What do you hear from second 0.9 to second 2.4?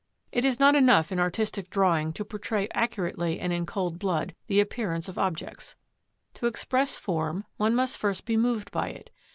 in artistic drawing to